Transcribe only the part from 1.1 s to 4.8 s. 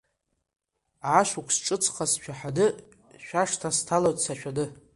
Ашықәс ҿыцха, сшәаҳәаны шәашҭа сҭалоит сашәаны.